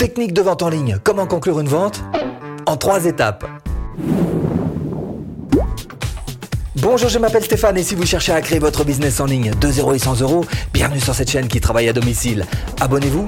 Technique 0.00 0.32
de 0.32 0.40
vente 0.40 0.62
en 0.62 0.70
ligne. 0.70 0.96
Comment 1.04 1.26
conclure 1.26 1.60
une 1.60 1.68
vente 1.68 2.02
En 2.64 2.78
trois 2.78 3.04
étapes. 3.04 3.46
Bonjour, 6.76 7.10
je 7.10 7.18
m'appelle 7.18 7.44
Stéphane 7.44 7.76
et 7.76 7.82
si 7.82 7.94
vous 7.94 8.06
cherchez 8.06 8.32
à 8.32 8.40
créer 8.40 8.60
votre 8.60 8.82
business 8.82 9.20
en 9.20 9.26
ligne 9.26 9.50
de 9.60 9.70
0 9.70 9.92
et 9.92 9.98
100 9.98 10.22
euros, 10.22 10.46
bienvenue 10.72 11.00
sur 11.00 11.14
cette 11.14 11.30
chaîne 11.30 11.48
qui 11.48 11.60
travaille 11.60 11.86
à 11.86 11.92
domicile. 11.92 12.46
Abonnez-vous 12.80 13.26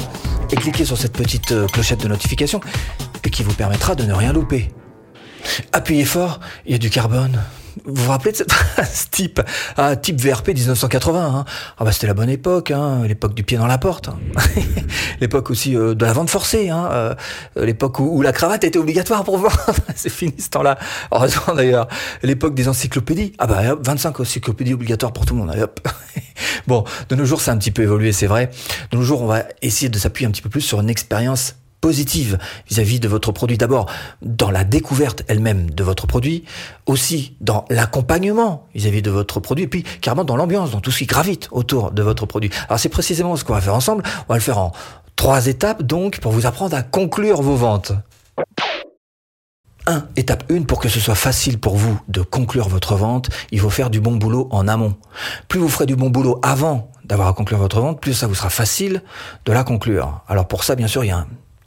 et 0.50 0.56
cliquez 0.56 0.86
sur 0.86 0.96
cette 0.96 1.12
petite 1.12 1.52
euh, 1.52 1.66
clochette 1.66 2.00
de 2.00 2.08
notification 2.08 2.62
qui 3.30 3.42
vous 3.42 3.52
permettra 3.52 3.94
de 3.94 4.04
ne 4.04 4.14
rien 4.14 4.32
louper. 4.32 4.70
Appuyez 5.74 6.06
fort, 6.06 6.40
il 6.64 6.72
y 6.72 6.74
a 6.74 6.78
du 6.78 6.88
carbone. 6.88 7.38
Vous 7.84 8.04
vous 8.04 8.10
rappelez 8.10 8.32
de 8.32 8.44
phrase 8.50 9.08
type, 9.10 9.40
ah, 9.76 9.96
type 9.96 10.20
VRP 10.20 10.48
1980 10.48 11.24
hein 11.24 11.44
Ah 11.78 11.84
bah 11.84 11.92
c'était 11.92 12.06
la 12.06 12.14
bonne 12.14 12.28
époque, 12.28 12.70
hein, 12.70 13.02
l'époque 13.06 13.34
du 13.34 13.42
pied 13.42 13.56
dans 13.56 13.66
la 13.66 13.78
porte, 13.78 14.08
hein. 14.08 14.18
l'époque 15.20 15.50
aussi 15.50 15.76
euh, 15.76 15.94
de 15.94 16.04
la 16.04 16.12
vente 16.12 16.30
forcée, 16.30 16.70
hein, 16.70 16.88
euh, 16.92 17.14
l'époque 17.56 17.98
où, 18.00 18.22
la 18.22 18.32
cravate 18.32 18.64
était 18.64 18.78
obligatoire 18.78 19.24
pour 19.24 19.38
vendre. 19.38 19.56
C'est 19.96 20.10
fini 20.10 20.34
ce 20.38 20.50
temps-là. 20.50 20.78
Heureusement 21.10 21.54
d'ailleurs, 21.54 21.88
l'époque 22.22 22.54
des 22.54 22.68
encyclopédies. 22.68 23.32
Ah 23.38 23.46
bah 23.46 23.72
hop, 23.72 23.86
25 23.86 24.20
encyclopédies 24.20 24.74
obligatoires 24.74 25.12
pour 25.12 25.26
tout 25.26 25.34
le 25.34 25.40
monde. 25.40 25.68
Bon, 26.66 26.84
de 27.08 27.16
nos 27.16 27.24
jours 27.24 27.40
c'est 27.40 27.50
un 27.50 27.58
petit 27.58 27.70
peu 27.70 27.82
évolué, 27.82 28.12
c'est 28.12 28.26
vrai. 28.26 28.50
De 28.90 28.96
nos 28.96 29.02
jours 29.02 29.22
on 29.22 29.26
va 29.26 29.44
essayer 29.62 29.88
de 29.88 29.98
s'appuyer 29.98 30.28
un 30.28 30.30
petit 30.30 30.42
peu 30.42 30.50
plus 30.50 30.60
sur 30.60 30.80
une 30.80 30.90
expérience 30.90 31.56
positive 31.82 32.38
vis-à-vis 32.70 33.00
de 33.00 33.08
votre 33.08 33.32
produit. 33.32 33.58
D'abord, 33.58 33.90
dans 34.22 34.50
la 34.50 34.64
découverte 34.64 35.24
elle-même 35.28 35.68
de 35.68 35.84
votre 35.84 36.06
produit, 36.06 36.44
aussi 36.86 37.36
dans 37.42 37.66
l'accompagnement 37.68 38.66
vis-à-vis 38.74 39.02
de 39.02 39.10
votre 39.10 39.40
produit, 39.40 39.64
et 39.64 39.68
puis 39.68 39.82
carrément 40.00 40.24
dans 40.24 40.36
l'ambiance, 40.36 40.70
dans 40.70 40.80
tout 40.80 40.90
ce 40.90 40.98
qui 40.98 41.06
gravite 41.06 41.48
autour 41.50 41.90
de 41.90 42.02
votre 42.02 42.24
produit. 42.24 42.50
Alors 42.68 42.78
c'est 42.78 42.88
précisément 42.88 43.36
ce 43.36 43.44
qu'on 43.44 43.52
va 43.52 43.60
faire 43.60 43.74
ensemble. 43.74 44.02
On 44.28 44.32
va 44.32 44.36
le 44.36 44.40
faire 44.40 44.58
en 44.58 44.72
trois 45.16 45.48
étapes, 45.48 45.82
donc, 45.82 46.20
pour 46.20 46.32
vous 46.32 46.46
apprendre 46.46 46.74
à 46.76 46.82
conclure 46.82 47.42
vos 47.42 47.56
ventes. 47.56 47.92
1. 49.86 50.04
Étape 50.14 50.44
1, 50.50 50.62
pour 50.62 50.78
que 50.78 50.88
ce 50.88 51.00
soit 51.00 51.16
facile 51.16 51.58
pour 51.58 51.76
vous 51.76 52.00
de 52.06 52.22
conclure 52.22 52.68
votre 52.68 52.94
vente, 52.94 53.28
il 53.50 53.58
faut 53.58 53.70
faire 53.70 53.90
du 53.90 54.00
bon 54.00 54.14
boulot 54.14 54.46
en 54.52 54.68
amont. 54.68 54.94
Plus 55.48 55.58
vous 55.58 55.68
ferez 55.68 55.86
du 55.86 55.96
bon 55.96 56.10
boulot 56.10 56.38
avant 56.44 56.92
d'avoir 57.04 57.26
à 57.26 57.32
conclure 57.32 57.58
votre 57.58 57.80
vente, 57.80 58.00
plus 58.00 58.14
ça 58.14 58.28
vous 58.28 58.36
sera 58.36 58.50
facile 58.50 59.02
de 59.44 59.52
la 59.52 59.64
conclure. 59.64 60.20
Alors 60.28 60.46
pour 60.46 60.62
ça, 60.62 60.76
bien 60.76 60.86
sûr, 60.86 61.04
il 61.04 61.08
y 61.08 61.10
a 61.10 61.18
un 61.18 61.26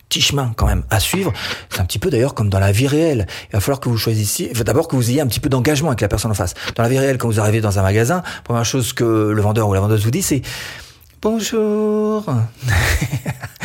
petit 0.10 0.22
chemin 0.22 0.54
quand 0.56 0.68
même 0.68 0.84
à 0.90 1.00
suivre. 1.00 1.34
C'est 1.70 1.80
un 1.80 1.86
petit 1.86 2.00
peu 2.00 2.10
d'ailleurs 2.10 2.34
comme 2.34 2.50
dans 2.50 2.60
la 2.60 2.72
vie 2.72 2.88
réelle. 2.88 3.28
Il 3.50 3.54
va 3.54 3.60
falloir 3.60 3.80
que 3.80 3.90
vous 3.90 3.98
choisissiez, 3.98 4.52
d'abord 4.54 4.88
que 4.88 4.96
vous 4.96 5.10
ayez 5.10 5.22
un 5.22 5.28
petit 5.28 5.40
peu 5.40 5.50
d'engagement 5.50 5.90
avec 5.90 6.02
la 6.02 6.08
personne 6.08 6.32
en 6.32 6.36
face. 6.36 6.54
Dans 6.76 6.84
la 6.84 6.90
vie 6.90 7.00
réelle, 7.00 7.18
quand 7.18 7.28
vous 7.28 7.40
arrivez 7.40 7.62
dans 7.62 7.80
un 7.80 7.82
magasin, 7.82 8.24
première 8.44 8.66
chose 8.66 8.94
que 8.94 9.04
le 9.04 9.42
vendeur 9.42 9.68
ou 9.68 9.74
la 9.74 9.80
vendeuse 9.80 10.04
vous 10.04 10.12
dit, 10.12 10.22
c'est 10.22 10.42
Bonjour. 11.22 12.24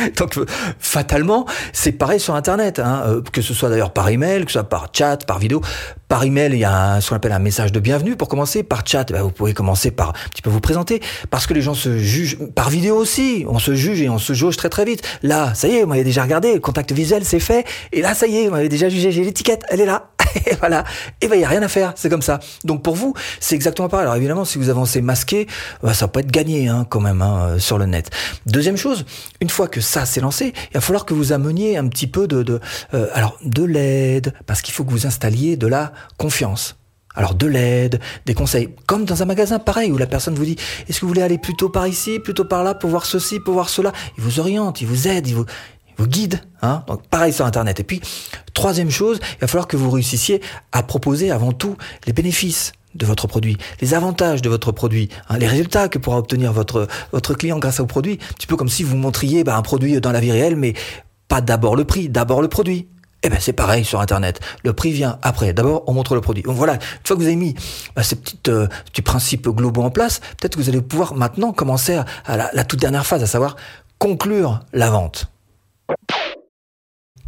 Donc 0.17 0.39
fatalement, 0.79 1.47
c'est 1.73 1.93
pareil 1.93 2.21
sur 2.21 2.35
Internet, 2.35 2.79
hein, 2.79 3.03
euh, 3.07 3.23
que 3.33 3.43
ce 3.43 3.55
soit 3.55 3.69
d'ailleurs 3.69 3.93
par 3.93 4.09
email, 4.09 4.45
que 4.45 4.51
ce 4.51 4.59
soit 4.59 4.69
par 4.69 4.89
chat, 4.93 5.25
par 5.27 5.39
vidéo. 5.39 5.61
Par 6.09 6.25
email, 6.25 6.53
il 6.53 6.59
y 6.59 6.65
a 6.65 6.95
un, 6.95 7.01
ce 7.01 7.11
qu'on 7.11 7.17
appelle 7.17 7.33
un 7.33 7.39
message 7.39 7.71
de 7.71 7.79
bienvenue 7.79 8.17
pour 8.17 8.29
commencer. 8.29 8.63
Par 8.63 8.87
chat, 8.87 9.13
ben, 9.13 9.23
vous 9.23 9.31
pouvez 9.31 9.55
commencer 9.55 9.91
par 9.91 10.11
un 10.11 10.29
petit 10.31 10.43
peu 10.43 10.51
vous 10.51 10.61
présenter, 10.61 11.01
parce 11.31 11.47
que 11.47 11.55
les 11.55 11.63
gens 11.63 11.75
se 11.75 11.99
jugent. 11.99 12.39
Par 12.55 12.71
vidéo 12.71 12.97
aussi, 12.97 13.45
on 13.49 13.59
se 13.59 13.75
juge 13.75 14.03
et 14.03 14.09
on 14.09 14.19
se 14.19 14.33
jauge 14.33 14.57
très 14.57 14.69
très 14.69 14.85
vite. 14.85 15.03
Là, 15.23 15.55
ça 15.55 15.69
y 15.69 15.77
est, 15.77 15.83
vous 15.83 15.89
m'avez 15.89 16.05
déjà 16.05 16.23
regardé, 16.23 16.55
le 16.55 16.61
contact 16.61 16.93
visuel 16.93 17.25
c'est 17.25 17.41
fait, 17.41 17.65
et 17.93 18.03
là 18.03 18.15
ça 18.15 18.27
y 18.27 18.39
est, 18.39 18.47
vous 18.47 18.53
m'avez 18.53 18.69
déjà 18.69 18.89
jugé, 18.89 19.13
j'ai 19.13 19.23
l'étiquette, 19.23 19.63
elle 19.69 19.81
est 19.81 19.87
là. 19.87 20.11
et 20.47 20.55
voilà. 20.57 20.85
Et 21.21 21.29
ben, 21.29 21.37
il 21.37 21.43
y 21.43 21.45
a 21.45 21.49
rien 21.49 21.63
à 21.63 21.69
faire. 21.69 21.93
C'est 21.97 22.09
comme 22.09 22.23
ça. 22.23 22.41
Donc, 22.65 22.83
pour 22.83 22.95
vous, 22.95 23.15
c'est 23.41 23.55
exactement 23.55 23.89
pareil. 23.89 24.05
Alors, 24.05 24.17
évidemment, 24.17 24.45
si 24.45 24.59
vous 24.59 24.69
avancez 24.69 25.01
masqué, 25.01 25.47
ben, 25.83 25.93
ça 25.93 26.09
peut 26.09 26.21
être 26.21 26.31
gagné, 26.31 26.69
hein, 26.69 26.87
quand 26.89 27.01
même, 27.01 27.23
hein, 27.23 27.59
sur 27.59 27.79
le 27.79 27.87
net. 27.87 28.11
Deuxième 28.47 28.77
chose, 28.77 29.05
une 29.41 29.51
fois 29.51 29.69
que 29.69 29.81
ça 29.91 30.07
s'est 30.07 30.21
lancé, 30.21 30.53
il 30.71 30.75
va 30.75 30.81
falloir 30.81 31.05
que 31.05 31.15
vous 31.15 31.33
ameniez 31.33 31.77
un 31.77 31.89
petit 31.89 32.07
peu 32.07 32.29
de, 32.29 32.43
de 32.43 32.61
euh, 32.95 33.09
alors, 33.13 33.37
de 33.45 33.65
l'aide, 33.65 34.33
parce 34.47 34.63
qu'il 34.63 34.73
faut 34.73 34.85
que 34.85 34.91
vous 34.91 35.07
installiez 35.07 35.57
de 35.57 35.67
la 35.67 35.93
confiance. 36.17 36.77
Alors 37.17 37.35
de 37.35 37.47
l'aide, 37.49 37.99
des 38.25 38.35
conseils, 38.35 38.69
comme 38.87 39.05
dans 39.05 39.21
un 39.21 39.27
magasin 39.27 39.59
pareil 39.59 39.91
où 39.91 39.99
la 39.99 40.07
personne 40.07 40.37
vous 40.37 40.45
dit 40.45 40.57
est-ce 40.89 41.01
que 41.01 41.05
vous 41.05 41.09
voulez 41.09 41.23
aller 41.23 41.39
plutôt 41.39 41.69
par 41.69 41.89
ici, 41.89 42.21
plutôt 42.21 42.45
par 42.45 42.63
là, 42.63 42.75
pour 42.75 42.89
voir 42.89 43.05
ceci, 43.05 43.41
pour 43.41 43.55
voir 43.55 43.69
cela? 43.69 43.93
Il 44.17 44.23
vous 44.23 44.39
oriente, 44.39 44.81
il 44.81 44.87
vous 44.87 45.09
aide, 45.09 45.27
il 45.27 45.35
vous, 45.35 45.45
vous 45.97 46.07
guide. 46.07 46.41
Hein 46.63 46.85
Donc 46.87 47.05
pareil 47.09 47.33
sur 47.33 47.45
Internet. 47.45 47.81
Et 47.81 47.85
puis, 47.85 48.01
troisième 48.55 48.91
chose, 48.91 49.19
il 49.23 49.41
va 49.41 49.49
falloir 49.49 49.67
que 49.67 49.77
vous 49.77 49.91
réussissiez 49.91 50.41
à 50.71 50.85
proposer 50.85 51.33
avant 51.33 51.51
tout 51.51 51.77
les 52.07 52.13
bénéfices 52.13 52.73
de 52.95 53.07
votre 53.07 53.27
produit, 53.27 53.57
les 53.81 53.95
avantages 53.95 54.43
de 54.43 54.49
votre 54.49 54.73
produit, 54.73 55.09
hein, 55.29 55.39
les 55.39 55.47
résultats 55.47 55.89
que 55.89 55.99
pourra 55.99 56.19
obtenir 56.19 56.53
votre 56.53 56.89
votre 57.13 57.35
client 57.35 57.59
grâce 57.59 57.81
au 57.81 57.87
produit. 57.87 58.19
Un 58.31 58.35
petit 58.35 58.47
peu 58.47 58.57
comme 58.57 58.69
si 58.69 58.83
vous 58.83 58.97
montriez 58.97 59.45
bah, 59.45 59.57
un 59.57 59.63
produit 59.63 60.01
dans 60.01 60.13
la 60.13 60.21
vie 60.21 60.33
réelle, 60.33 60.57
mais 60.57 60.75
pas 61.29 61.41
d'abord 61.41 61.77
le 61.77 61.85
prix, 61.85 62.09
d'abord 62.09 62.43
le 62.43 62.49
produit. 62.49 62.89
Eh 63.23 63.29
ben 63.29 63.39
c'est 63.39 63.53
pareil 63.53 63.85
sur 63.85 64.01
Internet. 64.01 64.41
Le 64.65 64.73
prix 64.73 64.93
vient 64.93 65.19
après. 65.23 65.53
D'abord, 65.53 65.85
on 65.87 65.93
montre 65.93 66.15
le 66.15 66.23
produit. 66.23 66.43
Donc 66.43 66.57
voilà, 66.57 66.75
une 66.75 66.81
fois 67.05 67.17
que 67.17 67.21
vous 67.21 67.27
avez 67.27 67.37
mis 67.37 67.55
bah, 67.95 68.03
ces 68.03 68.17
petites, 68.17 68.49
euh, 68.49 68.67
petits 68.87 69.03
principes 69.03 69.49
globaux 69.49 69.83
en 69.83 69.91
place, 69.91 70.21
peut-être 70.39 70.57
que 70.57 70.61
vous 70.61 70.71
allez 70.71 70.81
pouvoir 70.81 71.15
maintenant 71.15 71.53
commencer 71.53 72.01
à, 72.25 72.37
la, 72.37 72.51
la 72.53 72.65
toute 72.65 72.81
dernière 72.81 73.07
phase, 73.07 73.23
à 73.23 73.27
savoir 73.27 73.57
conclure 73.99 74.61
la 74.73 74.91
vente. 74.91 75.31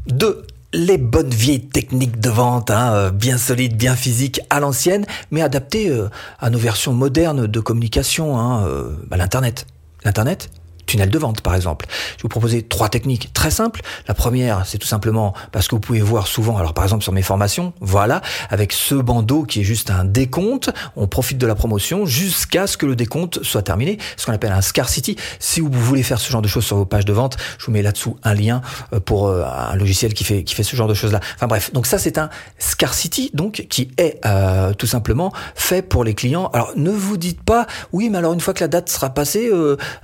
2. 0.07 0.47
Les 0.75 0.97
bonnes 0.97 1.29
vieilles 1.29 1.69
techniques 1.69 2.19
de 2.19 2.31
vente, 2.31 2.71
hein, 2.71 2.95
euh, 2.95 3.11
bien 3.11 3.37
solides, 3.37 3.77
bien 3.77 3.95
physiques, 3.95 4.41
à 4.49 4.59
l'ancienne, 4.59 5.05
mais 5.31 5.43
adaptées 5.43 5.91
euh, 5.91 6.09
à 6.41 6.49
nos 6.49 6.59
versions 6.59 6.95
modernes 6.95 7.47
de 7.47 7.61
communication, 7.61 8.39
hein, 8.39 8.67
euh, 8.67 8.97
bah, 9.07 9.19
l'Internet. 9.19 9.67
L'Internet, 10.03 10.49
tunnel 10.93 11.11
de 11.11 11.19
vente 11.19 11.41
par 11.41 11.55
exemple. 11.55 11.87
Je 11.89 12.17
vais 12.17 12.23
vous 12.23 12.29
proposer 12.29 12.63
trois 12.63 12.89
techniques 12.89 13.33
très 13.33 13.51
simples. 13.51 13.81
La 14.09 14.15
première, 14.15 14.67
c'est 14.67 14.79
tout 14.79 14.87
simplement 14.87 15.33
parce 15.51 15.69
que 15.69 15.75
vous 15.75 15.81
pouvez 15.81 16.01
voir 16.01 16.27
souvent, 16.27 16.59
alors 16.59 16.75
par 16.75 16.85
exemple 16.85 17.03
sur 17.03 17.13
mes 17.13 17.23
formations, 17.23 17.73
voilà, 17.81 18.21
avec 18.51 18.73
ce 18.73 18.95
bandeau 18.95 19.45
qui 19.45 19.61
est 19.61 19.65
juste 19.65 19.91
un 19.91 20.05
décompte, 20.05 20.71
on 20.97 21.07
profite 21.07 21.39
de 21.39 21.47
la 21.47 21.55
promotion 21.55 22.05
jusqu'à 22.05 22.67
ce 22.67 22.77
que 22.77 22.85
le 22.85 22.95
décompte 22.95 23.43
soit 23.43 23.63
terminé, 23.63 23.99
ce 24.17 24.27
qu'on 24.27 24.33
appelle 24.33 24.53
un 24.53 24.61
scarcity. 24.61 25.17
Si 25.39 25.61
vous 25.61 25.71
voulez 25.73 26.03
faire 26.03 26.21
ce 26.21 26.31
genre 26.31 26.43
de 26.43 26.49
choses 26.49 26.65
sur 26.65 26.77
vos 26.77 26.85
pages 26.85 27.07
de 27.07 27.13
vente, 27.13 27.37
je 27.59 27.67
vous 27.67 27.73
mets 27.73 27.83
là-dessous 27.83 28.19
un 28.23 28.35
lien 28.35 28.61
euh, 28.93 29.01
pour 29.01 29.29
euh, 29.29 29.45
un 29.45 29.77
logiciel 29.77 30.13
qui 30.13 30.25
fait 30.25 30.45
qui 30.45 30.55
fait 30.55 30.63
ce 30.63 30.77
genre 30.77 30.89
de 30.89 30.95
choses 30.95 31.13
là. 31.13 31.21
Enfin 31.37 31.47
bref, 31.47 31.73
donc 31.73 31.87
ça 31.87 31.99
c'est 31.99 32.19
un 32.19 32.29
scarcity 32.59 33.31
donc 33.33 33.67
qui 33.71 33.91
est 33.97 34.21
euh, 34.27 34.75
tout 34.75 34.87
simplement 34.87 35.33
fait 35.55 35.81
pour 35.81 36.05
les 36.05 36.15
clients. 36.15 36.51
Alors 36.53 36.73
ne 36.77 36.91
vous 36.91 37.17
dites 37.17 37.43
pas 37.43 37.67
oui, 37.93 38.11
mais 38.11 38.19
alors 38.19 38.35
une 38.35 38.41
fois 38.41 38.53
que 38.53 38.61
la 38.61 38.69
date 38.69 38.91
sera 38.91 39.11
passée, 39.11 39.51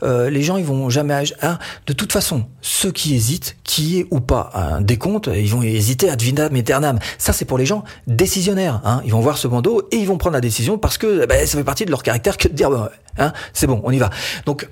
les 0.02 0.42
gens 0.42 0.56
ils 0.56 0.64
vont 0.64 0.77
jamais. 0.88 1.24
Hein. 1.42 1.58
De 1.86 1.92
toute 1.92 2.12
façon, 2.12 2.46
ceux 2.60 2.92
qui 2.92 3.14
hésitent, 3.14 3.56
qui 3.64 4.00
est 4.00 4.06
ou 4.10 4.20
pas 4.20 4.50
un 4.54 4.80
décompte, 4.80 5.28
ils 5.34 5.50
vont 5.50 5.62
hésiter 5.62 6.10
ad 6.10 6.20
vitam 6.20 6.54
aeternam. 6.54 6.98
Ça, 7.18 7.32
c'est 7.32 7.44
pour 7.44 7.58
les 7.58 7.66
gens 7.66 7.84
décisionnaires. 8.06 8.80
Hein. 8.84 9.02
Ils 9.04 9.12
vont 9.12 9.20
voir 9.20 9.38
ce 9.38 9.48
bandeau 9.48 9.88
et 9.90 9.96
ils 9.96 10.06
vont 10.06 10.18
prendre 10.18 10.34
la 10.34 10.40
décision 10.40 10.78
parce 10.78 10.98
que 10.98 11.26
ben, 11.26 11.46
ça 11.46 11.58
fait 11.58 11.64
partie 11.64 11.84
de 11.84 11.90
leur 11.90 12.02
caractère 12.02 12.36
que 12.36 12.48
de 12.48 12.54
dire 12.54 12.70
hein, 13.18 13.32
c'est 13.52 13.66
bon, 13.66 13.80
on 13.84 13.90
y 13.90 13.98
va. 13.98 14.10
Donc 14.46 14.68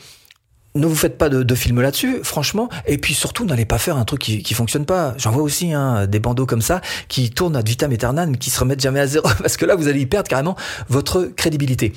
ne 0.76 0.86
vous 0.86 0.94
faites 0.94 1.18
pas 1.18 1.28
de, 1.28 1.42
de 1.42 1.54
film 1.54 1.80
là-dessus, 1.80 2.20
franchement. 2.22 2.68
Et 2.86 2.98
puis 2.98 3.14
surtout, 3.14 3.44
n'allez 3.44 3.64
pas 3.64 3.78
faire 3.78 3.96
un 3.96 4.04
truc 4.04 4.20
qui, 4.20 4.42
qui 4.42 4.54
fonctionne 4.54 4.84
pas. 4.84 5.14
J'en 5.16 5.30
vois 5.30 5.42
aussi 5.42 5.72
hein, 5.72 6.06
des 6.06 6.20
bandeaux 6.20 6.46
comme 6.46 6.62
ça 6.62 6.80
qui 7.08 7.30
tournent 7.30 7.56
ad 7.56 7.66
vitam 7.66 7.90
aeternam, 7.92 8.36
qui 8.36 8.50
se 8.50 8.60
remettent 8.60 8.80
jamais 8.80 9.00
à 9.00 9.06
zéro, 9.06 9.28
parce 9.40 9.56
que 9.56 9.64
là, 9.64 9.74
vous 9.74 9.88
allez 9.88 10.00
y 10.00 10.06
perdre 10.06 10.28
carrément 10.28 10.56
votre 10.88 11.24
crédibilité. 11.36 11.92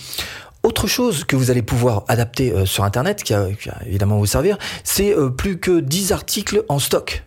Autre 0.63 0.87
chose 0.87 1.23
que 1.23 1.35
vous 1.35 1.51
allez 1.51 1.61
pouvoir 1.61 2.03
adapter 2.07 2.51
euh, 2.51 2.65
sur 2.65 2.83
Internet, 2.83 3.23
qui, 3.23 3.33
a, 3.33 3.47
qui, 3.51 3.69
évidemment 3.85 4.17
vous 4.17 4.25
servir, 4.25 4.57
c'est 4.83 5.15
euh, 5.15 5.29
plus 5.29 5.57
que 5.59 5.79
10 5.79 6.11
articles 6.11 6.63
en 6.67 6.79
stock. 6.79 7.23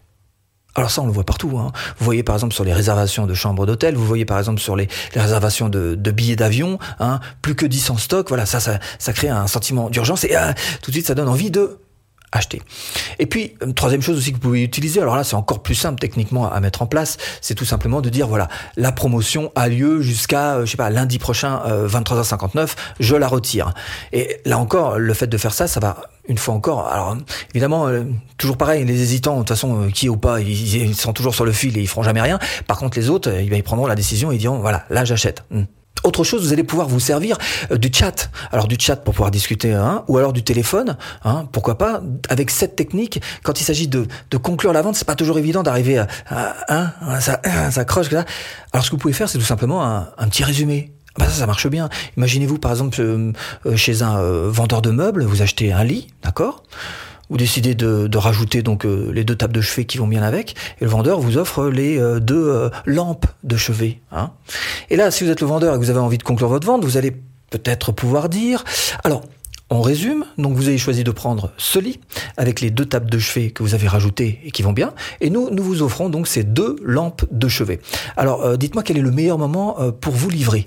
Alors 0.75 0.91
ça, 0.91 1.03
on 1.03 1.07
le 1.07 1.13
voit 1.13 1.25
partout. 1.25 1.59
Hein. 1.59 1.73
Vous 1.99 2.05
voyez 2.05 2.23
par 2.23 2.35
exemple 2.35 2.55
sur 2.55 2.65
les 2.65 2.73
réservations 2.73 3.27
de 3.27 3.35
chambres 3.35 3.67
d'hôtel, 3.67 3.95
vous 3.95 4.07
voyez 4.07 4.25
par 4.25 4.39
exemple 4.39 4.61
sur 4.61 4.75
les, 4.75 4.89
les 5.15 5.21
réservations 5.21 5.69
de, 5.69 5.95
billets 6.11 6.37
d'avion, 6.37 6.79
hein, 6.99 7.21
plus 7.43 7.55
que 7.55 7.67
10 7.67 7.91
en 7.91 7.97
stock. 7.99 8.29
Voilà, 8.29 8.47
ça, 8.47 8.61
ça, 8.61 8.79
ça 8.99 9.13
crée 9.13 9.29
un 9.29 9.47
sentiment 9.47 9.91
d'urgence 9.91 10.25
et 10.25 10.37
euh, 10.37 10.53
tout 10.83 10.91
de 10.91 10.97
suite, 10.97 11.07
ça 11.07 11.15
donne 11.15 11.29
envie 11.29 11.51
de 11.51 11.79
acheter. 12.33 12.63
Et 13.19 13.27
puis, 13.27 13.55
une 13.65 13.75
troisième 13.75 14.03
chose 14.03 14.19
aussi 14.19 14.31
que 14.31 14.37
vous 14.37 14.43
pouvez 14.43 14.63
utiliser, 14.63 15.01
alors 15.01 15.17
là 15.17 15.25
c'est 15.25 15.37
encore 15.37 15.63
plus 15.63 15.75
simple 15.75 16.01
techniquement 16.01 16.51
à 16.51 16.61
mettre 16.61 16.83
en 16.83 16.87
place, 16.87 17.19
c'est 17.41 17.55
tout 17.55 17.65
simplement 17.65 18.01
de 18.01 18.09
dire 18.09 18.27
voilà, 18.27 18.49
la 18.77 18.93
promotion 18.93 19.53
a 19.55 19.69
lieu 19.69 20.01
jusqu'à, 20.01 20.57
euh, 20.57 20.67
je 20.67 20.71
sais 20.73 20.77
pas, 20.77 20.91
lundi 20.91 21.19
prochain, 21.19 21.63
euh, 21.67 21.87
23h59, 21.89 22.75
je 23.01 23.17
la 23.17 23.29
retire. 23.29 23.75
Et 24.13 24.39
là 24.45 24.59
encore, 24.59 24.99
le 24.99 25.15
fait 25.15 25.27
de 25.27 25.37
faire 25.37 25.55
ça, 25.55 25.69
ça 25.69 25.81
va 25.81 25.97
une 26.29 26.39
fois 26.39 26.55
encore. 26.55 26.89
Alors 26.89 27.17
évidemment, 27.51 27.89
euh, 27.89 28.05
toujours 28.39 28.57
pareil, 28.57 28.85
les 28.85 29.03
hésitants, 29.03 29.35
de 29.35 29.39
toute 29.41 29.49
façon, 29.49 29.83
euh, 29.83 29.91
qui 29.91 30.09
ou 30.09 30.17
pas, 30.17 30.41
ils, 30.41 30.95
sont 30.95 31.13
toujours 31.13 31.35
sur 31.35 31.45
le 31.45 31.53
fil 31.53 31.77
et 31.77 31.81
ils 31.81 31.89
feront 31.89 32.03
jamais 32.03 32.21
rien. 32.21 32.39
Par 32.67 32.79
contre, 32.79 32.99
les 32.99 33.11
autres, 33.11 33.31
euh, 33.31 33.43
ils 33.43 33.63
prendront 33.63 33.87
la 33.87 33.95
décision 33.95 34.31
et 34.33 34.37
ils 34.37 34.39
diront 34.39 34.59
voilà, 34.59 34.85
là 34.91 35.05
j'achète. 35.05 35.45
Hum. 35.53 35.67
Autre 36.05 36.25
chose, 36.25 36.43
vous 36.43 36.53
allez 36.53 36.65
pouvoir 36.65 36.89
vous 36.89 37.01
servir 37.01 37.39
euh, 37.71 37.79
du 37.79 37.91
chat. 37.93 38.31
Alors 38.51 38.67
du 38.67 38.77
chat 38.79 38.97
pour 38.97 39.15
pouvoir 39.15 39.31
discuter, 39.31 39.73
hein, 39.73 40.05
ou 40.09 40.19
alors 40.19 40.33
du 40.33 40.43
téléphone, 40.43 40.97
hein, 41.25 41.47
pourquoi 41.53 41.79
pas. 41.79 42.03
Avec 42.29 42.51
cette 42.51 42.77
technique, 42.77 43.21
quand 43.43 43.61
il 43.61 43.65
s'agit 43.65 43.89
de, 43.89 44.07
conclure 44.43 44.73
la 44.73 44.83
vente, 44.83 44.97
c'est 44.97 45.07
pas 45.07 45.15
toujours 45.15 45.39
évident 45.39 45.63
d'arriver 45.63 45.99
à, 45.99 46.07
à, 46.29 46.95
hein, 47.01 47.21
ça, 47.21 47.41
ça. 47.71 47.85
Alors 48.73 48.85
ce 48.85 48.91
que 48.91 48.97
vous 48.97 49.01
pouvez 49.01 49.15
faire, 49.15 49.29
c'est 49.29 49.39
tout 49.39 49.45
simplement 49.45 49.85
un, 49.85 50.29
petit 50.29 50.45
résumé. 50.45 50.93
Bah 51.19 51.27
ça, 51.27 51.41
ça 51.41 51.47
marche 51.47 51.67
bien. 51.69 51.91
Imaginez-vous 52.17 52.59
par 52.59 52.71
exemple 52.71 52.99
euh, 53.01 53.33
chez 53.77 54.03
un 54.03 54.19
euh, 54.19 54.49
vendeur 54.51 54.81
de 54.81 54.91
meubles, 54.91 55.25
vous 55.25 55.43
achetez 55.43 55.73
un 55.73 55.85
lit, 55.85 56.09
d'accord? 56.23 56.63
Vous 57.33 57.39
décidez 57.39 57.75
de, 57.75 58.17
rajouter 58.19 58.63
donc 58.63 58.85
euh, 58.85 59.11
les 59.11 59.25
deux 59.25 59.35
tables 59.35 59.55
de 59.55 59.63
chevet 59.63 59.87
qui 59.87 59.97
vont 59.97 60.07
bien 60.07 60.23
avec, 60.23 60.55
et 60.81 60.85
le 60.85 60.91
vendeur 60.91 61.19
vous 61.19 61.39
offre 61.39 61.65
les 61.69 61.99
euh, 61.99 62.21
deux 62.21 62.47
euh, 62.47 62.69
lampes 62.85 63.25
de 63.43 63.57
chevet. 63.57 64.01
Hein. 64.13 64.33
Et 64.91 64.97
là, 64.97 65.11
si 65.11 65.25
vous 65.25 65.31
êtes 65.31 65.41
le 65.41 65.47
vendeur 65.47 65.75
et 65.75 65.79
que 65.79 65.83
vous 65.83 65.89
avez 65.89 65.99
envie 65.99 66.19
de 66.19 66.23
conclure 66.23 66.49
votre 66.49 66.67
vente, 66.67 66.85
vous 66.85 66.99
allez 66.99 67.17
peut-être 67.51 67.91
pouvoir 67.91 68.29
dire, 68.29 68.65
alors 69.03 69.23
on 69.71 69.81
résume, 69.81 70.27
donc 70.37 70.55
vous 70.55 70.69
avez 70.69 70.77
choisi 70.77 71.05
de 71.05 71.11
prendre 71.11 71.53
ce 71.57 71.79
lit 71.79 72.01
avec 72.37 72.61
les 72.61 72.71
deux 72.71 72.85
tables 72.85 73.09
de 73.09 73.19
chevet 73.19 73.51
que 73.51 73.63
vous 73.63 73.73
avez 73.73 73.89
rajoutées 73.89 74.41
et 74.45 74.51
qui 74.51 74.63
vont 74.63 74.75
bien, 74.75 74.93
et 75.23 75.31
nous, 75.31 75.49
nous 75.49 75.63
vous 75.63 75.81
offrons 75.81 76.11
donc 76.11 76.29
ces 76.29 76.45
deux 76.45 76.77
lampes 76.85 77.25
de 77.31 77.49
chevet. 77.49 77.81
Alors, 78.19 78.59
dites-moi 78.59 78.83
quel 78.83 78.99
est 78.99 79.03
le 79.03 79.11
meilleur 79.11 79.39
moment 79.39 79.79
pour 80.03 80.13
vous 80.13 80.29
livrer? 80.29 80.67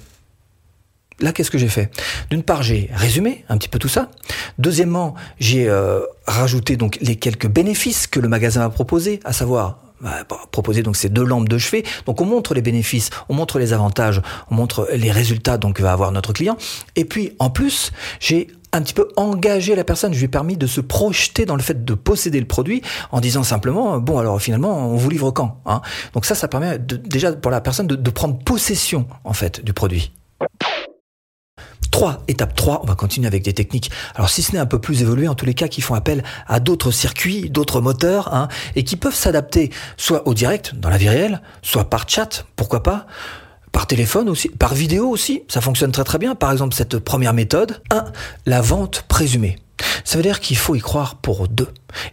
Là, 1.19 1.31
qu'est-ce 1.31 1.51
que 1.51 1.57
j'ai 1.57 1.69
fait? 1.69 1.91
D'une 2.29 2.43
part, 2.43 2.61
j'ai 2.61 2.89
résumé 2.93 3.45
un 3.47 3.57
petit 3.57 3.69
peu 3.69 3.79
tout 3.79 3.87
ça. 3.87 4.11
Deuxièmement, 4.57 5.15
j'ai 5.39 5.69
euh, 5.69 6.01
rajouté 6.27 6.75
donc 6.75 6.97
les 7.01 7.15
quelques 7.15 7.47
bénéfices 7.47 8.07
que 8.07 8.19
le 8.19 8.27
magasin 8.27 8.61
a 8.61 8.69
proposés, 8.69 9.21
à 9.23 9.31
savoir 9.31 9.79
bah, 10.01 10.25
proposer 10.51 10.83
donc 10.83 10.97
ces 10.97 11.07
deux 11.07 11.23
lampes 11.23 11.47
de 11.47 11.57
chevet. 11.57 11.83
Donc 12.05 12.19
on 12.19 12.25
montre 12.25 12.53
les 12.53 12.61
bénéfices, 12.61 13.11
on 13.29 13.33
montre 13.33 13.59
les 13.59 13.71
avantages, 13.71 14.21
on 14.51 14.55
montre 14.55 14.89
les 14.93 15.09
résultats 15.09 15.57
donc 15.57 15.77
que 15.77 15.83
va 15.83 15.93
avoir 15.93 16.11
notre 16.11 16.33
client. 16.33 16.57
Et 16.97 17.05
puis 17.05 17.31
en 17.39 17.49
plus, 17.49 17.93
j'ai 18.19 18.47
un 18.73 18.81
petit 18.81 18.93
peu 18.93 19.07
engagé 19.15 19.73
la 19.73 19.85
personne. 19.85 20.13
Je 20.13 20.19
lui 20.19 20.25
ai 20.25 20.29
permis 20.29 20.57
de 20.57 20.67
se 20.67 20.81
projeter 20.81 21.45
dans 21.45 21.55
le 21.55 21.61
fait 21.61 21.85
de 21.85 21.93
posséder 21.93 22.41
le 22.41 22.45
produit 22.45 22.81
en 23.13 23.21
disant 23.21 23.43
simplement 23.43 23.99
bon 23.99 24.17
alors 24.17 24.41
finalement 24.41 24.89
on 24.89 24.97
vous 24.97 25.09
livre 25.09 25.31
quand 25.31 25.61
hein? 25.65 25.81
Donc 26.13 26.25
ça, 26.25 26.35
ça 26.35 26.49
permet 26.49 26.77
déjà 26.77 27.31
pour 27.31 27.51
la 27.51 27.61
personne 27.61 27.87
de, 27.87 27.95
de 27.95 28.09
prendre 28.09 28.37
possession 28.37 29.07
en 29.23 29.33
fait 29.33 29.63
du 29.63 29.71
produit. 29.71 30.11
3. 31.95 32.23
Étape 32.27 32.55
3, 32.55 32.81
on 32.83 32.87
va 32.87 32.95
continuer 32.95 33.25
avec 33.25 33.41
des 33.41 33.53
techniques. 33.53 33.89
Alors 34.15 34.29
si 34.29 34.43
ce 34.43 34.51
n'est 34.51 34.59
un 34.59 34.65
peu 34.65 34.79
plus 34.79 35.01
évolué, 35.01 35.29
en 35.29 35.33
tous 35.33 35.45
les 35.45 35.53
cas, 35.53 35.69
qui 35.69 35.79
font 35.79 35.93
appel 35.93 36.25
à 36.45 36.59
d'autres 36.59 36.91
circuits, 36.91 37.49
d'autres 37.49 37.79
moteurs, 37.79 38.33
hein, 38.33 38.49
et 38.75 38.83
qui 38.83 38.97
peuvent 38.97 39.15
s'adapter 39.15 39.71
soit 39.95 40.27
au 40.27 40.33
direct, 40.33 40.75
dans 40.75 40.89
la 40.89 40.97
vie 40.97 41.07
réelle, 41.07 41.41
soit 41.61 41.89
par 41.89 42.03
chat, 42.09 42.45
pourquoi 42.57 42.83
pas, 42.83 43.07
par 43.71 43.87
téléphone 43.87 44.27
aussi, 44.27 44.49
par 44.49 44.73
vidéo 44.73 45.07
aussi, 45.07 45.43
ça 45.47 45.61
fonctionne 45.61 45.93
très 45.93 46.03
très 46.03 46.17
bien. 46.17 46.35
Par 46.35 46.51
exemple, 46.51 46.75
cette 46.75 46.99
première 46.99 47.33
méthode, 47.33 47.81
1. 47.91 48.03
La 48.45 48.59
vente 48.59 49.05
présumée. 49.07 49.55
Ça 50.03 50.17
veut 50.17 50.23
dire 50.23 50.41
qu'il 50.41 50.57
faut 50.57 50.75
y 50.75 50.81
croire 50.81 51.15
pour 51.15 51.47
deux. 51.47 51.69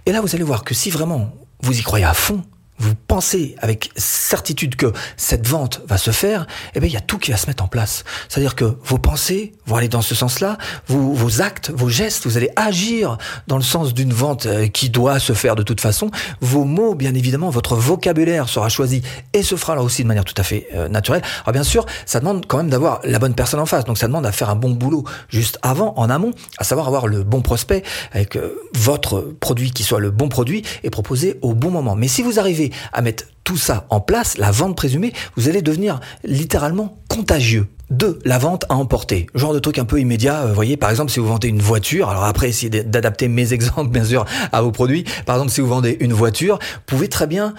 Et 0.06 0.12
là, 0.12 0.20
vous 0.20 0.32
allez 0.36 0.44
voir 0.44 0.62
que 0.62 0.74
si 0.74 0.90
vraiment 0.90 1.32
vous 1.60 1.76
y 1.76 1.82
croyez 1.82 2.04
à 2.04 2.14
fond, 2.14 2.44
vous 2.82 2.94
pensez 2.94 3.54
avec 3.60 3.90
certitude 3.96 4.74
que 4.74 4.92
cette 5.16 5.46
vente 5.46 5.82
va 5.86 5.98
se 5.98 6.10
faire, 6.10 6.48
eh 6.74 6.80
bien, 6.80 6.88
il 6.88 6.92
y 6.92 6.96
a 6.96 7.00
tout 7.00 7.18
qui 7.18 7.30
va 7.30 7.36
se 7.36 7.46
mettre 7.46 7.62
en 7.62 7.68
place. 7.68 8.02
C'est-à-dire 8.28 8.56
que 8.56 8.76
vos 8.84 8.98
pensées 8.98 9.52
vont 9.66 9.76
aller 9.76 9.88
dans 9.88 10.02
ce 10.02 10.16
sens-là, 10.16 10.58
vos, 10.88 11.12
vos 11.12 11.40
actes, 11.40 11.70
vos 11.70 11.88
gestes, 11.88 12.26
vous 12.26 12.36
allez 12.36 12.50
agir 12.56 13.18
dans 13.46 13.56
le 13.56 13.62
sens 13.62 13.94
d'une 13.94 14.12
vente 14.12 14.46
euh, 14.46 14.66
qui 14.66 14.90
doit 14.90 15.20
se 15.20 15.32
faire 15.32 15.54
de 15.54 15.62
toute 15.62 15.80
façon. 15.80 16.10
Vos 16.40 16.64
mots, 16.64 16.96
bien 16.96 17.14
évidemment, 17.14 17.50
votre 17.50 17.76
vocabulaire 17.76 18.48
sera 18.48 18.68
choisi 18.68 19.02
et 19.32 19.44
se 19.44 19.54
fera 19.54 19.76
là 19.76 19.82
aussi 19.82 20.02
de 20.02 20.08
manière 20.08 20.24
tout 20.24 20.34
à 20.36 20.42
fait 20.42 20.66
euh, 20.74 20.88
naturelle. 20.88 21.22
Alors 21.44 21.52
bien 21.52 21.62
sûr, 21.62 21.86
ça 22.04 22.18
demande 22.18 22.46
quand 22.46 22.56
même 22.56 22.70
d'avoir 22.70 23.00
la 23.04 23.20
bonne 23.20 23.34
personne 23.34 23.60
en 23.60 23.66
face. 23.66 23.84
Donc 23.84 23.96
ça 23.96 24.08
demande 24.08 24.26
à 24.26 24.32
faire 24.32 24.50
un 24.50 24.56
bon 24.56 24.70
boulot 24.70 25.04
juste 25.28 25.60
avant, 25.62 25.94
en 25.96 26.10
amont, 26.10 26.32
à 26.58 26.64
savoir 26.64 26.88
avoir 26.88 27.06
le 27.06 27.22
bon 27.22 27.42
prospect 27.42 27.84
avec 28.10 28.34
euh, 28.34 28.60
votre 28.74 29.20
produit 29.38 29.70
qui 29.70 29.84
soit 29.84 30.00
le 30.00 30.10
bon 30.10 30.28
produit 30.28 30.64
et 30.82 30.90
proposé 30.90 31.38
au 31.42 31.54
bon 31.54 31.70
moment. 31.70 31.94
Mais 31.94 32.08
si 32.08 32.22
vous 32.22 32.40
arrivez 32.40 32.71
à 32.92 33.02
mettre 33.02 33.24
tout 33.44 33.56
ça 33.56 33.86
en 33.90 34.00
place, 34.00 34.38
la 34.38 34.50
vente 34.50 34.76
présumée, 34.76 35.12
vous 35.36 35.48
allez 35.48 35.62
devenir 35.62 36.00
littéralement 36.24 36.98
contagieux. 37.08 37.66
Deux, 37.90 38.18
la 38.24 38.38
vente 38.38 38.64
à 38.70 38.74
emporter. 38.74 39.26
Genre 39.34 39.52
de 39.52 39.58
truc 39.58 39.78
un 39.78 39.84
peu 39.84 40.00
immédiat. 40.00 40.42
Euh, 40.42 40.48
vous 40.48 40.54
voyez, 40.54 40.76
par 40.76 40.88
exemple, 40.88 41.10
si 41.10 41.20
vous 41.20 41.26
vendez 41.26 41.48
une 41.48 41.60
voiture, 41.60 42.08
alors 42.08 42.24
après, 42.24 42.48
essayez 42.48 42.70
d'adapter 42.70 43.28
mes 43.28 43.52
exemples, 43.52 43.90
bien 43.90 44.04
sûr, 44.04 44.24
à 44.50 44.62
vos 44.62 44.72
produits. 44.72 45.04
Par 45.26 45.36
exemple, 45.36 45.52
si 45.52 45.60
vous 45.60 45.66
vendez 45.66 45.96
une 46.00 46.12
voiture, 46.12 46.58
vous 46.58 46.80
pouvez 46.86 47.08
très 47.08 47.26
bien 47.26 47.54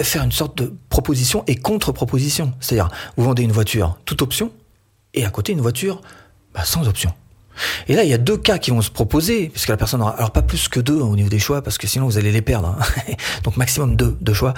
faire 0.00 0.22
une 0.22 0.32
sorte 0.32 0.58
de 0.58 0.74
proposition 0.90 1.42
et 1.46 1.56
contre-proposition. 1.56 2.52
C'est-à-dire, 2.60 2.90
vous 3.16 3.24
vendez 3.24 3.42
une 3.42 3.52
voiture 3.52 3.98
toute 4.04 4.22
option 4.22 4.52
et 5.14 5.24
à 5.24 5.30
côté 5.30 5.52
une 5.52 5.60
voiture 5.60 6.02
bah, 6.54 6.64
sans 6.64 6.86
option. 6.86 7.12
Et 7.88 7.94
là, 7.94 8.04
il 8.04 8.10
y 8.10 8.14
a 8.14 8.18
deux 8.18 8.36
cas 8.36 8.58
qui 8.58 8.70
vont 8.70 8.82
se 8.82 8.90
proposer, 8.90 9.48
puisque 9.48 9.68
la 9.68 9.76
personne 9.76 10.00
aura, 10.02 10.16
alors 10.16 10.30
pas 10.30 10.42
plus 10.42 10.68
que 10.68 10.80
deux 10.80 11.00
au 11.00 11.16
niveau 11.16 11.28
des 11.28 11.38
choix, 11.38 11.62
parce 11.62 11.78
que 11.78 11.86
sinon 11.86 12.06
vous 12.06 12.18
allez 12.18 12.32
les 12.32 12.42
perdre. 12.42 12.76
Hein. 12.78 13.14
Donc 13.44 13.56
maximum 13.56 13.96
deux, 13.96 14.16
deux 14.20 14.34
choix. 14.34 14.54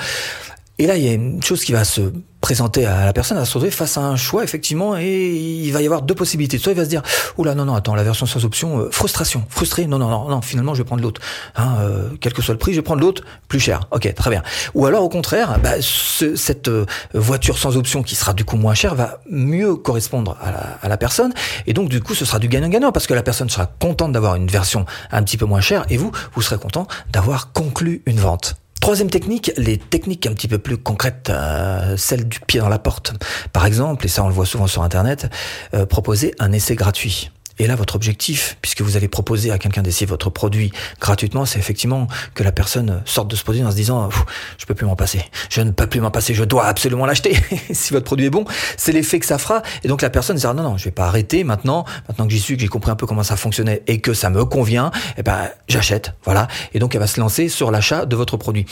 Et 0.79 0.87
là, 0.87 0.97
il 0.97 1.05
y 1.05 1.08
a 1.08 1.12
une 1.12 1.43
chose 1.43 1.64
qui 1.64 1.73
va 1.73 1.85
se 1.85 2.12
présenter 2.40 2.87
à 2.87 3.04
la 3.04 3.12
personne, 3.12 3.38
à 3.38 3.44
se 3.44 3.52
retrouver 3.52 3.70
face 3.70 3.98
à 3.98 4.02
un 4.02 4.16
choix, 4.16 4.44
effectivement, 4.44 4.96
et 4.96 5.34
il 5.34 5.70
va 5.72 5.82
y 5.82 5.84
avoir 5.84 6.02
deux 6.02 6.14
possibilités. 6.14 6.58
Soit 6.58 6.72
il 6.72 6.78
va 6.78 6.84
se 6.84 6.88
dire, 6.88 7.02
oula, 7.37 7.54
non, 7.54 7.64
non, 7.64 7.75
attends, 7.75 7.94
la 7.94 8.02
version 8.02 8.26
sans 8.26 8.44
option, 8.44 8.81
euh, 8.81 8.90
frustration, 8.90 9.44
frustré, 9.48 9.87
non, 9.87 9.98
non, 9.98 10.08
non, 10.08 10.28
non, 10.28 10.40
finalement, 10.40 10.75
je 10.75 10.82
vais 10.82 10.87
prendre 10.87 11.02
l'autre. 11.02 11.20
Hein, 11.56 11.76
euh, 11.81 12.08
quel 12.20 12.32
que 12.32 12.42
soit 12.42 12.54
le 12.54 12.58
prix, 12.58 12.72
je 12.72 12.78
vais 12.78 12.82
prendre 12.82 13.00
l'autre 13.00 13.25
plus 13.48 13.60
cher. 13.60 13.81
Ok, 13.90 14.12
très 14.14 14.31
bien. 14.31 14.42
Ou 14.75 14.87
alors, 14.87 15.02
au 15.02 15.08
contraire, 15.08 15.58
bah, 15.62 15.75
ce, 15.81 16.34
cette 16.37 16.69
euh, 16.69 16.87
voiture 17.14 17.58
sans 17.58 17.76
option 17.76 18.02
qui 18.02 18.14
sera 18.14 18.32
du 18.32 18.44
coup 18.44 18.56
moins 18.56 18.75
chère 18.75 18.94
va 18.94 19.20
mieux 19.31 19.76
correspondre 19.76 20.36
à 20.40 20.50
la, 20.50 20.78
à 20.82 20.88
la 20.88 20.96
personne, 20.96 21.32
et 21.66 21.75
donc 21.75 21.88
du 21.88 22.00
coup, 22.00 22.14
ce 22.14 22.25
sera 22.25 22.38
du 22.38 22.48
gagnant-gagnant, 22.48 22.93
parce 22.93 23.06
que 23.06 23.14
la 23.14 23.22
personne 23.22 23.50
sera 23.50 23.66
contente 23.66 24.12
d'avoir 24.12 24.36
une 24.36 24.46
version 24.46 24.86
un 25.10 25.22
petit 25.22 25.36
peu 25.36 25.46
moins 25.46 25.60
chère, 25.60 25.84
et 25.90 25.96
vous, 25.96 26.10
vous 26.34 26.43
serez 26.43 26.58
content 26.58 26.86
d'avoir 27.12 27.52
conclu 27.52 28.02
une 28.06 28.19
vente. 28.19 28.56
Troisième 28.81 29.11
technique, 29.11 29.53
les 29.59 29.77
techniques 29.77 30.27
un 30.27 30.32
petit 30.32 30.49
peu 30.49 30.59
plus 30.59 30.79
concrètes, 30.79 31.29
euh, 31.29 31.97
celle 31.99 32.27
du 32.27 32.41
pied 32.41 32.61
dans 32.61 32.71
la 32.71 32.79
porte. 32.79 33.12
Par 33.53 33.67
exemple, 33.67 34.06
et 34.06 34.09
ça 34.09 34.25
on 34.25 34.29
le 34.29 34.35
voit 34.35 34.47
souvent 34.47 34.67
sur 34.67 34.82
Internet, 34.82 35.31
euh, 35.75 35.85
proposer 35.85 36.35
un 36.38 36.50
essai 36.53 36.77
gratuit. 36.77 37.31
Et 37.60 37.66
là, 37.66 37.76
votre 37.76 37.94
objectif, 37.94 38.56
puisque 38.62 38.80
vous 38.80 38.96
allez 38.96 39.06
proposer 39.06 39.50
à 39.50 39.58
quelqu'un 39.58 39.82
d'essayer 39.82 40.06
votre 40.06 40.30
produit 40.30 40.72
gratuitement, 40.98 41.44
c'est 41.44 41.58
effectivement 41.58 42.08
que 42.34 42.42
la 42.42 42.52
personne 42.52 43.02
sorte 43.04 43.28
de 43.28 43.36
ce 43.36 43.44
produit 43.44 43.62
en 43.62 43.70
se 43.70 43.76
disant 43.76 44.08
je 44.56 44.64
peux 44.64 44.74
plus 44.74 44.86
m'en 44.86 44.96
passer, 44.96 45.22
je 45.50 45.60
ne 45.60 45.70
peux 45.70 45.86
plus 45.86 46.00
m'en 46.00 46.10
passer, 46.10 46.32
je 46.32 46.42
dois 46.42 46.64
absolument 46.64 47.04
l'acheter. 47.04 47.36
si 47.70 47.92
votre 47.92 48.06
produit 48.06 48.24
est 48.24 48.30
bon, 48.30 48.46
c'est 48.78 48.92
l'effet 48.92 49.20
que 49.20 49.26
ça 49.26 49.36
fera. 49.36 49.62
Et 49.84 49.88
donc 49.88 50.00
la 50.00 50.08
personne 50.08 50.36
dira 50.36 50.54
non 50.54 50.62
non, 50.62 50.78
je 50.78 50.86
vais 50.86 50.90
pas 50.90 51.04
arrêter 51.04 51.44
maintenant. 51.44 51.84
Maintenant 52.08 52.26
que 52.26 52.32
j'y 52.32 52.40
suis, 52.40 52.56
que 52.56 52.62
j'ai 52.62 52.68
compris 52.68 52.90
un 52.90 52.96
peu 52.96 53.06
comment 53.06 53.22
ça 53.22 53.36
fonctionnait 53.36 53.82
et 53.86 54.00
que 54.00 54.14
ça 54.14 54.30
me 54.30 54.46
convient, 54.46 54.90
eh 55.18 55.22
ben 55.22 55.50
j'achète. 55.68 56.14
Voilà. 56.24 56.48
Et 56.72 56.78
donc 56.78 56.94
elle 56.94 57.00
va 57.02 57.06
se 57.06 57.20
lancer 57.20 57.50
sur 57.50 57.70
l'achat 57.70 58.06
de 58.06 58.16
votre 58.16 58.38
produit. 58.38 58.64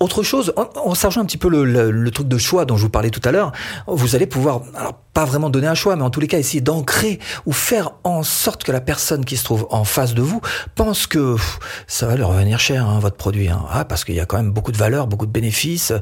Autre 0.00 0.24
chose, 0.24 0.52
on, 0.56 0.68
on 0.84 0.92
un 0.92 1.24
petit 1.24 1.38
peu 1.38 1.48
le, 1.48 2.10
truc 2.10 2.26
de 2.26 2.38
choix 2.38 2.64
dont 2.64 2.76
je 2.76 2.82
vous 2.82 2.90
parlais 2.90 3.10
tout 3.10 3.22
à 3.24 3.30
l'heure. 3.30 3.52
Vous 3.86 4.16
allez 4.16 4.26
pouvoir 4.26 4.62
pas 5.14 5.24
vraiment 5.24 5.48
donner 5.48 5.68
un 5.68 5.74
choix, 5.74 5.94
mais 5.96 6.02
en 6.02 6.10
tous 6.10 6.20
les 6.20 6.26
cas 6.26 6.38
essayer 6.38 6.60
d'ancrer 6.60 7.20
ou 7.46 7.52
faire 7.52 7.92
en 8.02 8.24
sorte 8.24 8.64
que 8.64 8.72
la 8.72 8.80
personne 8.80 9.24
qui 9.24 9.36
se 9.36 9.44
trouve 9.44 9.66
en 9.70 9.84
face 9.84 10.12
de 10.12 10.22
vous 10.22 10.40
pense 10.74 11.06
que 11.06 11.36
ça 11.86 12.06
va 12.06 12.16
lui 12.16 12.24
revenir 12.24 12.58
cher 12.58 12.86
hein, 12.86 12.98
votre 12.98 13.16
produit, 13.16 13.48
hein. 13.48 13.64
ah, 13.70 13.84
parce 13.84 14.04
qu'il 14.04 14.16
y 14.16 14.20
a 14.20 14.26
quand 14.26 14.36
même 14.36 14.50
beaucoup 14.50 14.72
de 14.72 14.76
valeur, 14.76 15.06
beaucoup 15.06 15.26
de 15.26 15.30
bénéfices, 15.30 15.92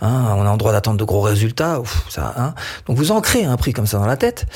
hein, 0.00 0.34
on 0.36 0.46
a 0.46 0.48
en 0.48 0.56
droit 0.56 0.72
d'attendre 0.72 0.96
de 0.96 1.04
gros 1.04 1.20
résultats, 1.20 1.80
ça. 2.08 2.54
Donc 2.86 2.96
vous 2.96 3.12
ancrez 3.12 3.44
un 3.44 3.56
prix 3.56 3.74
comme 3.74 3.86
ça 3.86 3.98
dans 3.98 4.06
la 4.06 4.16
tête, 4.16 4.46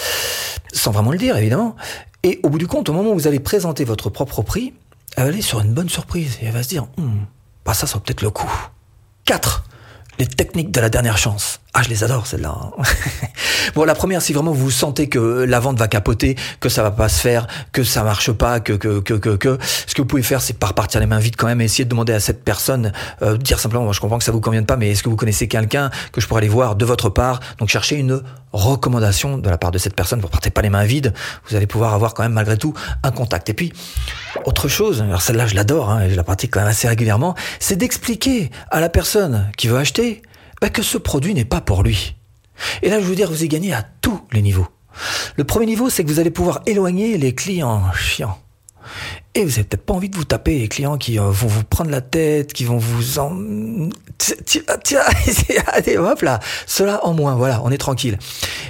sans 0.73 0.91
vraiment 0.91 1.13
le 1.13 1.19
dire 1.19 1.37
évidemment, 1.37 1.77
et 2.23 2.41
au 2.43 2.49
bout 2.49 2.59
du 2.59 2.67
compte, 2.67 2.89
au 2.89 2.95
moment 2.95 3.11
où 3.11 3.15
vous 3.15 3.29
allez 3.29 3.41
présenter 3.41 3.85
votre 3.85 4.09
propre 4.09 4.41
prix, 4.43 4.73
elle 5.17 5.25
va 5.25 5.29
aller 5.29 5.43
sur 5.43 5.61
une 5.61 5.75
bonne 5.75 5.91
surprise 5.91 6.39
et 6.41 6.47
elle 6.47 6.55
va 6.55 6.63
se 6.63 6.69
dire, 6.69 6.87
hum, 6.97 7.27
bah 7.67 7.75
ça 7.75 7.87
sera 7.87 8.01
peut-être 8.01 8.23
le 8.23 8.31
coup. 8.31 8.51
4 9.27 9.65
les 10.19 10.27
techniques 10.27 10.71
de 10.71 10.81
la 10.81 10.89
dernière 10.89 11.19
chance. 11.19 11.61
Ah, 11.79 11.83
je 11.83 11.91
les 11.91 12.03
adore, 12.03 12.27
celles-là. 12.27 12.57
Hein. 12.59 12.83
bon, 13.75 13.85
la 13.85 13.95
première, 13.95 14.23
si 14.23 14.33
vraiment 14.33 14.53
vous 14.53 14.71
sentez 14.71 15.11
que 15.11 15.45
la 15.47 15.61
vente 15.61 15.79
va 15.79 15.89
capoter, 15.89 16.35
que 16.59 16.71
ça 16.71 16.83
va 16.83 16.91
pas 16.91 17.11
se 17.11 17.21
faire, 17.21 17.47
que 17.71 17.85
ça 17.85 18.03
marche 18.03 18.33
pas, 18.33 18.61
que, 18.61 18.73
que, 18.73 19.01
que, 19.01 19.13
que, 19.13 19.37
que 19.37 19.59
ce 19.87 19.95
que 19.95 20.01
vous 20.01 20.07
pouvez 20.07 20.23
faire, 20.23 20.41
c'est 20.41 20.59
pas 20.59 20.69
repartir 20.69 21.01
les 21.01 21.07
mains 21.07 21.19
vides 21.19 21.37
quand 21.37 21.47
même 21.47 21.61
et 21.61 21.65
essayer 21.65 21.85
de 21.85 21.91
demander 21.91 22.15
à 22.15 22.21
cette 22.21 22.43
personne, 22.43 22.93
euh, 23.21 23.37
dire 23.37 23.61
simplement, 23.61 23.85
moi, 23.85 23.93
je 23.93 24.01
comprends 24.01 24.17
que 24.17 24.25
ça 24.25 24.33
vous 24.33 24.41
convienne 24.41 24.65
pas, 24.65 24.79
mais 24.79 24.91
est-ce 24.91 25.03
que 25.03 25.11
vous 25.11 25.17
connaissez 25.17 25.49
quelqu'un 25.49 25.91
que 26.13 26.23
je 26.23 26.27
pourrais 26.27 26.39
aller 26.39 26.49
voir 26.49 26.77
de 26.77 26.87
votre 26.87 27.11
part? 27.11 27.41
Donc, 27.59 27.69
chercher 27.69 27.97
une 27.97 28.23
recommandation 28.55 29.37
de 29.37 29.51
la 29.51 29.59
part 29.59 29.71
de 29.71 29.77
cette 29.77 29.95
personne. 29.95 30.23
Vous 30.23 30.29
partez 30.29 30.49
pas 30.49 30.63
les 30.63 30.71
mains 30.71 30.85
vides. 30.85 31.13
Vous 31.47 31.57
allez 31.57 31.67
pouvoir 31.67 31.93
avoir 31.93 32.15
quand 32.15 32.23
même, 32.23 32.33
malgré 32.33 32.57
tout, 32.57 32.73
un 33.03 33.11
contact. 33.11 33.51
Et 33.51 33.55
puis, 33.55 33.75
autre 34.47 34.69
chose, 34.69 35.03
alors 35.03 35.21
celle-là, 35.21 35.47
je 35.47 35.55
l'adore, 35.55 35.91
hein, 35.91 36.09
je 36.09 36.15
la 36.15 36.25
pratique 36.25 36.53
quand 36.53 36.61
même 36.61 36.71
assez 36.71 36.89
régulièrement, 36.89 37.35
c'est 37.61 37.77
d'expliquer 37.77 38.51
à 38.71 38.81
la 38.81 38.89
personne 38.89 39.51
qui 39.59 39.69
veut 39.69 39.77
acheter, 39.77 40.23
bah, 40.61 40.71
que 40.71 40.83
ce 40.83 40.99
produit 40.99 41.35
n'est 41.35 41.45
pas 41.45 41.61
pour 41.61 41.83
lui. 41.83 42.17
Et 42.83 42.89
là, 42.89 43.01
je 43.01 43.05
veux 43.05 43.15
dire, 43.15 43.31
vous 43.31 43.45
y 43.45 43.49
gagnez 43.49 43.73
à 43.73 43.85
tous 44.01 44.21
les 44.33 44.43
niveaux. 44.43 44.67
Le 45.37 45.45
premier 45.45 45.67
niveau, 45.67 45.91
c'est 45.91 46.05
que 46.05 46.09
vous 46.09 46.21
allez 46.21 46.31
pouvoir 46.31 46.63
éloigner 46.67 47.19
les 47.19 47.35
clients 47.35 47.93
chiants. 47.93 48.39
Et 49.35 49.45
vous 49.45 49.51
n'avez 49.51 49.65
peut-être 49.65 49.85
pas 49.85 49.93
envie 49.93 50.09
de 50.09 50.17
vous 50.17 50.25
taper 50.25 50.59
les 50.59 50.69
clients 50.69 50.97
qui 50.97 51.19
euh, 51.19 51.25
vont 51.25 51.49
vous 51.49 51.65
prendre 51.65 51.91
la 51.91 52.01
tête, 52.01 52.53
qui 52.53 52.65
vont 52.65 52.79
vous 52.79 53.19
en... 53.19 53.37
Tiens, 54.47 55.03
allez, 55.67 55.99
hop 55.99 56.23
là, 56.23 56.41
cela 56.67 57.05
en 57.05 57.13
moins, 57.13 57.35
voilà, 57.35 57.61
on 57.63 57.71
est 57.71 57.79
tranquille. 57.79 58.19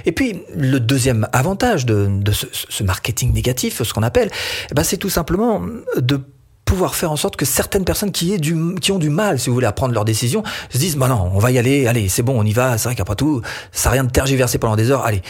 Et 0.05 0.11
puis, 0.11 0.41
le 0.55 0.79
deuxième 0.79 1.27
avantage 1.31 1.85
de, 1.85 2.21
ce, 2.31 2.83
marketing 2.83 3.31
négatif, 3.31 3.81
ce 3.81 3.93
qu'on 3.93 4.03
appelle, 4.03 4.29
eh 4.69 4.73
ben, 4.73 4.83
c'est 4.83 4.97
tout 4.97 5.09
simplement 5.09 5.61
de 5.97 6.21
pouvoir 6.67 6.95
faire 6.95 7.11
en 7.11 7.15
sorte 7.15 7.37
que 7.37 7.45
certaines 7.45 7.85
personnes 7.85 8.11
qui, 8.11 8.37
du, 8.37 8.75
qui 8.75 8.91
ont 8.91 8.99
du 8.99 9.09
mal, 9.09 9.39
si 9.39 9.49
vous 9.49 9.55
voulez, 9.55 9.65
à 9.65 9.71
prendre 9.71 9.93
leurs 9.93 10.05
décisions, 10.05 10.43
se 10.69 10.77
disent, 10.77 10.97
bah 10.97 11.07
non, 11.07 11.31
on 11.33 11.39
va 11.39 11.49
y 11.49 11.57
aller, 11.57 11.87
allez, 11.87 12.09
c'est 12.09 12.21
bon, 12.21 12.39
on 12.39 12.43
y 12.43 12.51
va, 12.51 12.77
c'est 12.77 12.89
vrai 12.89 12.95
qu'après 12.95 13.15
tout, 13.15 13.41
ça 13.71 13.89
n'a 13.89 13.93
rien 13.93 14.03
de 14.03 14.11
tergiverser 14.11 14.59
pendant 14.59 14.75
des 14.75 14.91
heures, 14.91 15.05
allez, 15.05 15.23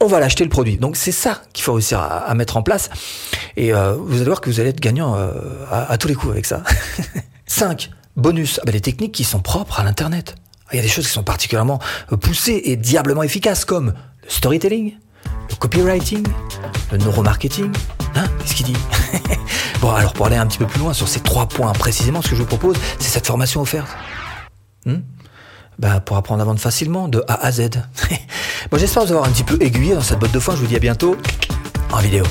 on 0.00 0.06
va 0.06 0.20
l'acheter 0.20 0.44
le 0.44 0.50
produit. 0.50 0.76
Donc 0.76 0.96
c'est 0.96 1.12
ça 1.12 1.40
qu'il 1.52 1.64
faut 1.64 1.72
réussir 1.72 2.00
à, 2.00 2.34
mettre 2.34 2.56
en 2.56 2.62
place. 2.62 2.90
Et 3.56 3.72
euh, 3.72 3.94
vous 3.94 4.16
allez 4.16 4.26
voir 4.26 4.40
que 4.40 4.50
vous 4.50 4.60
allez 4.60 4.70
être 4.70 4.80
gagnant 4.80 5.16
euh, 5.16 5.30
à, 5.70 5.96
tous 5.96 6.08
les 6.08 6.14
coups 6.14 6.32
avec 6.32 6.44
ça. 6.44 6.62
5. 7.46 7.90
Bonus. 8.16 8.58
Ah 8.60 8.66
ben, 8.66 8.72
les 8.72 8.80
techniques 8.80 9.12
qui 9.12 9.24
sont 9.24 9.40
propres 9.40 9.80
à 9.80 9.84
l'Internet. 9.84 10.34
Il 10.72 10.76
y 10.76 10.80
a 10.80 10.82
des 10.82 10.88
choses 10.88 11.06
qui 11.06 11.12
sont 11.12 11.22
particulièrement 11.22 11.78
euh, 12.12 12.16
poussées 12.16 12.60
et 12.64 12.76
diablement 12.76 13.22
efficaces 13.22 13.64
comme 13.64 13.94
le 14.22 14.30
storytelling, 14.30 14.96
le 15.48 15.56
copywriting, 15.56 16.26
le 16.92 16.98
neuromarketing. 16.98 17.72
Hein 18.16 18.24
Qu'est-ce 18.40 18.54
qu'il 18.54 18.66
dit 18.66 18.76
Bon, 19.80 19.90
alors 19.90 20.12
pour 20.12 20.26
aller 20.26 20.36
un 20.36 20.46
petit 20.46 20.58
peu 20.58 20.66
plus 20.66 20.80
loin 20.80 20.92
sur 20.92 21.08
ces 21.08 21.20
trois 21.20 21.46
points 21.46 21.72
précisément, 21.72 22.22
ce 22.22 22.30
que 22.30 22.36
je 22.36 22.40
vous 22.40 22.46
propose, 22.46 22.76
c'est 22.98 23.08
cette 23.08 23.26
formation 23.26 23.60
offerte. 23.60 23.88
Hmm 24.84 25.00
bah, 25.78 26.00
pour 26.00 26.16
apprendre 26.16 26.42
à 26.42 26.44
vendre 26.44 26.60
facilement, 26.60 27.08
de 27.08 27.22
A 27.28 27.34
à 27.46 27.52
Z. 27.52 27.70
bon, 28.70 28.78
j'espère 28.78 29.04
vous 29.04 29.12
avoir 29.12 29.28
un 29.28 29.30
petit 29.30 29.44
peu 29.44 29.58
aiguillé 29.60 29.94
dans 29.94 30.00
cette 30.00 30.18
botte 30.18 30.32
de 30.32 30.40
foin. 30.40 30.54
Je 30.54 30.60
vous 30.60 30.66
dis 30.66 30.76
à 30.76 30.80
bientôt 30.80 31.16
en 31.92 31.98
vidéo. 31.98 32.24